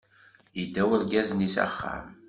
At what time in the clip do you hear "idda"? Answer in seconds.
0.61-0.81